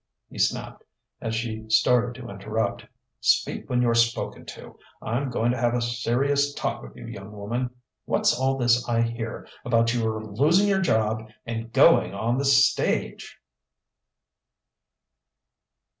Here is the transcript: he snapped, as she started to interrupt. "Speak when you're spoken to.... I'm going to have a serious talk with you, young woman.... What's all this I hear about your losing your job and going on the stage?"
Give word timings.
he 0.31 0.39
snapped, 0.39 0.83
as 1.21 1.35
she 1.35 1.69
started 1.69 2.15
to 2.19 2.27
interrupt. 2.27 2.87
"Speak 3.19 3.69
when 3.69 3.83
you're 3.83 3.93
spoken 3.93 4.47
to.... 4.47 4.79
I'm 4.99 5.29
going 5.29 5.51
to 5.51 5.59
have 5.59 5.75
a 5.75 5.81
serious 5.83 6.55
talk 6.55 6.81
with 6.81 6.95
you, 6.95 7.05
young 7.05 7.31
woman.... 7.31 7.69
What's 8.05 8.33
all 8.35 8.57
this 8.57 8.89
I 8.89 9.01
hear 9.03 9.47
about 9.63 9.93
your 9.93 10.19
losing 10.23 10.67
your 10.67 10.81
job 10.81 11.29
and 11.45 11.71
going 11.71 12.15
on 12.15 12.39
the 12.39 12.45
stage?" 12.45 13.37